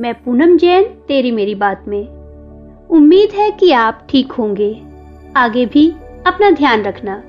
[0.00, 2.08] मैं पूनम जैन, तेरी मेरी बात में।
[2.90, 4.82] उम्मीद है कि आप ठीक होंगे।
[5.36, 5.90] आगे भी
[6.26, 7.22] अपना ध्यान रखना।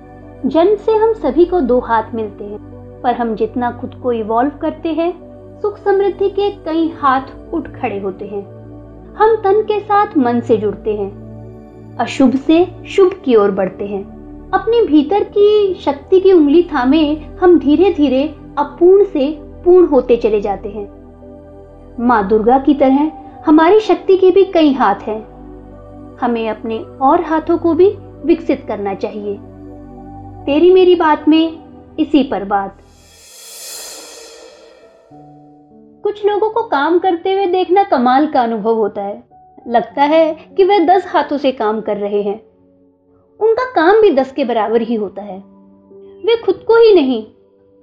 [0.45, 2.57] जन्म से हम सभी को दो हाथ मिलते हैं,
[3.01, 5.13] पर हम जितना खुद को इवॉल्व करते हैं,
[5.61, 7.21] सुख समृद्धि के कई हाथ
[7.53, 8.43] उठ खड़े होते हैं।
[9.15, 11.11] हम तन के साथ मन से जुड़ते हैं।
[11.97, 14.03] अशुभ से शुभ की ओर बढ़ते हैं।
[14.51, 20.41] अपने भीतर की शक्ति की उंगली थामे हम धीरे धीरे अपूर्ण से पूर्ण होते चले
[20.41, 21.00] जाते हैं।
[22.01, 23.11] माँ दुर्गा की तरह
[23.45, 25.21] हमारी शक्ति के भी कई हाथ हैं।
[26.17, 27.89] हमें अपने और हाथों को भी
[28.25, 29.35] विकसित करना चाहिए।
[30.45, 31.63] तेरी मेरी बात में
[31.99, 32.77] इसी पर बात।
[36.03, 39.23] कुछ लोगों को काम करते हुए देखना कमाल का अनुभव होता है।
[39.67, 42.41] लगता है कि वे दस हाथों से काम कर रहे हैं।
[43.39, 45.39] उनका काम भी दस के बराबर ही होता है।
[46.25, 47.25] वे खुद को ही नहीं,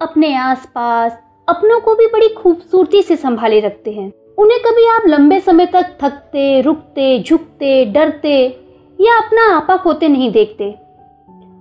[0.02, 5.40] अपने आसपास अपनों को भी बड़ी खूबसूरती से संभाले रखते हैं। उन्हें कभी आप लंबे
[5.40, 8.64] समय तक थकते, रुकते, झुकते, डरते
[9.00, 10.70] या अपना आपा खोते नहीं देखते।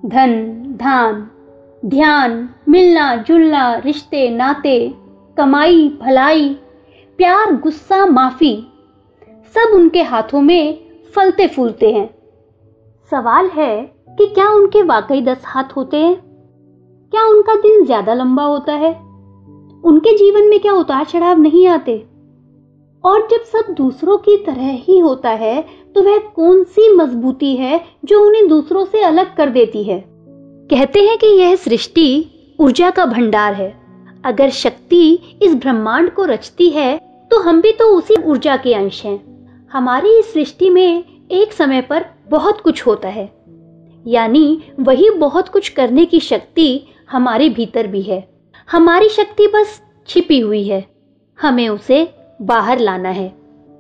[0.05, 1.29] धन धान
[1.85, 4.93] ध्यान, मिलना, जुलना, रिश्ते, नाते,
[5.37, 6.49] कमाई, भलाई,
[7.17, 8.67] प्यार, गुस्सा, माफ़ी,
[9.55, 10.79] सब उनके हाथों में
[11.15, 12.09] फलते फूलते हैं।
[13.11, 16.15] सवाल है कि क्या उनके वाकई दस हाथ होते हैं?
[17.13, 19.06] क्या उनका दिन ज़्यादा लंबा होता है?
[19.83, 21.97] उनके जीवन में क्या उतार चढ़ाव नहीं आते?
[23.03, 25.61] और जब सब दूसरों की तरह ही होता है
[25.95, 30.03] तो वह कौन सी मजबूती है जो उन्हें दूसरों से अलग कर देती है?
[30.69, 32.25] कहते हैं कि यह सृष्टि
[32.59, 33.75] ऊर्जा का भंडार है।
[34.25, 36.97] अगर शक्ति इस ब्रह्मांड को रचती है
[37.31, 39.19] तो हम भी तो उसी ऊर्जा के अंश हैं।
[39.71, 43.29] हमारी इस सृष्टि में एक समय पर बहुत कुछ होता है।
[44.05, 48.19] यानी वही बहुत कुछ करने की शक्ति हमारे भीतर भी है।
[48.71, 50.87] हमारी शक्ति बस छिपी हुई है।
[51.41, 53.35] हमें उसे बाहर लाना है।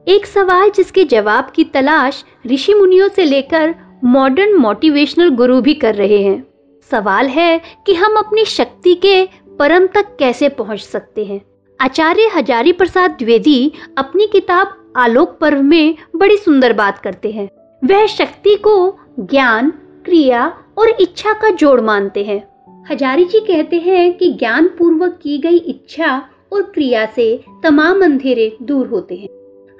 [0.07, 5.95] एक सवाल जिसके जवाब की तलाश ऋषि मुनियों से लेकर मॉडर्न मोटिवेशनल गुरु भी कर
[5.95, 6.47] रहे हैं।
[6.91, 11.41] सवाल है कि हम अपनी शक्ति के परम तक कैसे पहुँच सकते हैं?
[11.81, 17.49] आचार्य हजारी प्रसाद द्विवेदी अपनी किताब आलोक पर्व में बड़ी सुंदर बात करते हैं।
[17.87, 19.69] वह शक्ति को ज्ञान,
[20.05, 22.56] क्रिया और इच्छा का जोड़ मानते हैं।
[22.87, 26.17] हजारी जी कहते हैं कि ज्ञान पूर्वक की गई इच्छा
[26.53, 27.25] और क्रिया से
[27.63, 29.27] तमाम अंधेरे दूर होते हैं।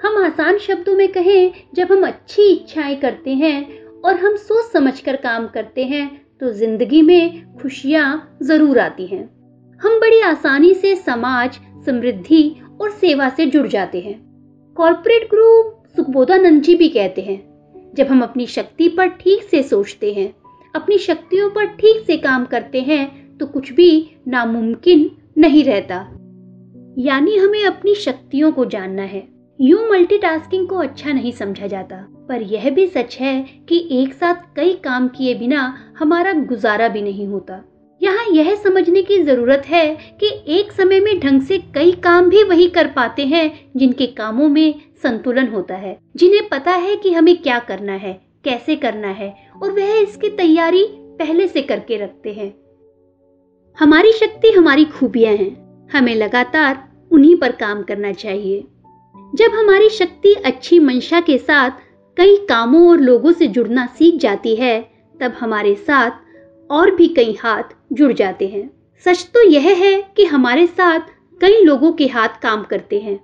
[0.00, 5.16] हम आसान शब्दों में कहें, जब हम अच्छी इच्छाएँ करते हैं और हम सोच समझकर
[5.16, 6.06] काम करते हैं
[6.40, 9.22] तो ज़िंदगी में खुशियाँ ज़रूर आती हैं।
[9.80, 14.18] हम बड़ी आसानी से समाज, समृद्धि और सेवा से जुड़ जाते हैं।
[14.76, 15.62] कॉरपोरेट गुरु
[15.96, 17.40] सुखबोधानंद जी भी कहते हैं,
[17.94, 20.32] जब हम अपनी शक्ति पर ठीक से सोचते हैं
[20.78, 25.96] अपनी शक्तियों पर ठीक से काम करते हैं तो कुछ भी नामुमकिन नहीं रहता।
[26.98, 29.28] यानी हमें अपनी शक्तियों को जानना है।
[29.60, 31.96] यूँ मल्टीटास्किंग को अच्छा नहीं समझा जाता।
[32.28, 37.02] पर यह भी सच है कि एक साथ कई काम किए बिना हमारा गुजारा भी
[37.02, 37.64] नहीं होता।
[38.02, 39.86] यहाँ यह समझने की ज़रूरत है
[40.20, 44.48] कि एक समय में ढंग से कई काम भी वही कर पाते हैं जिनके कामों
[44.48, 49.36] में संतुलन होता है। जिन्हें पता है कि हमें क्या करना है। कैसे करना है
[49.62, 52.54] और वह इसकी तैयारी पहले से करके रखते हैं।
[53.78, 58.64] हमारी शक्ति हमारी खूबियाँ हैं। हमें लगातार उन्हीं पर काम करना चाहिए।
[59.34, 61.70] जब हमारी शक्ति अच्छी मंशा के साथ
[62.16, 64.90] कई कामों और लोगों से जुड़ना सीख जाती है,
[65.20, 66.10] तब हमारे साथ
[66.70, 67.62] और भी कई हाथ
[67.92, 68.70] जुड़ जाते हैं।
[69.04, 71.00] सच तो यह है कि हमारे साथ
[71.40, 73.20] कई लोगों के हाथ काम करते हैं।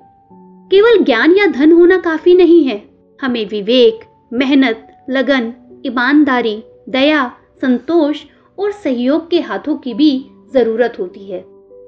[0.71, 2.83] केवल ज्ञान या धन होना काफ़ी नहीं है।
[3.23, 4.01] हमें विवेक,
[4.33, 5.55] मेहनत लगन,
[5.87, 8.23] ईमानदारी, दया, संतोष
[8.59, 11.41] और सहयोग के हाथों की भी ज़रूरत होती है।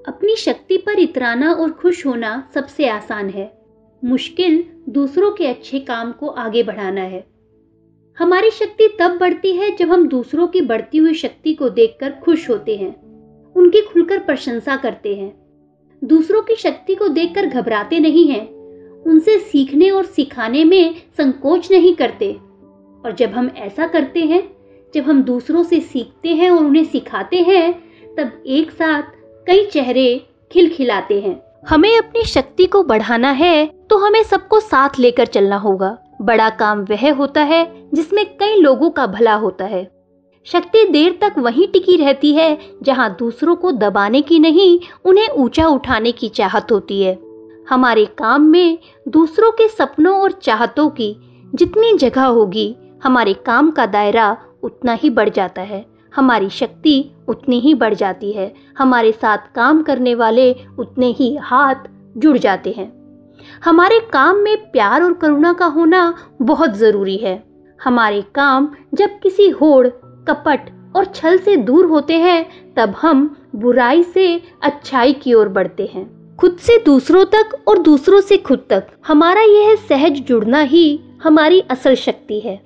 [0.08, 3.58] अपनी शक्ति पर इतराना और खुश होना सबसे आसान है।
[4.04, 7.26] मुश्किल दूसरों के अच्छे काम को आगे बढ़ाना है।
[8.18, 12.50] हमारी शक्ति तब बढ़ती है जब हम दूसरों की बढ़ती हुई शक्ति को देखकर खुश
[12.50, 13.06] होते हैं।
[13.52, 15.46] उनकी खुलकर प्रशंसा करते हैं।
[16.04, 18.46] दूसरों की शक्ति को देखकर घबराते नहीं हैं।
[19.02, 22.45] उनसे सीखने और सिखाने में संकोच नहीं करते।
[23.04, 24.42] और जब हम ऐसा करते हैं,
[24.94, 27.72] जब हम दूसरों से सीखते हैं और उन्हें सिखाते हैं,
[28.16, 29.02] तब एक साथ
[29.46, 35.26] कई चेहरे खिलखिलाते हैं। हमें अपनी शक्ति को बढ़ाना है तो हमें सबको साथ लेकर
[35.26, 39.84] चलना होगा। बड़ा काम वह होता है जिसमें कई लोगों का भला होता है।
[40.46, 45.66] शक्ति देर तक वहीं टिकी रहती है जहाँ दूसरों को दबाने की नहीं, उन्हें ऊँचा
[45.66, 47.18] उठाने की चाहत होती है।
[47.68, 48.78] हमारे काम में
[49.08, 51.14] दूसरों के सपनों और चाहतों की
[51.54, 55.84] जितनी जगह होगी हमारे काम का दायरा उतना ही बढ़ जाता है,
[56.14, 61.74] हमारी शक्ति उतनी ही बढ़ जाती है, हमारे साथ काम करने वाले उतने ही हाथ
[62.16, 62.92] जुड़ जाते हैं।
[63.64, 67.42] हमारे काम में प्यार और करुणा का होना बहुत ज़रूरी है।
[67.84, 69.86] हमारे काम जब किसी होड़,
[70.28, 75.90] कपट और छल से दूर होते हैं, तब हम बुराई से अच्छाई की ओर बढ़ते
[75.94, 81.00] हैं। खुद से दूसरों तक और दूसरों से खुद तक हमारा यह सहज जुड़ना ही
[81.22, 82.65] हमारी असल शक्ति है।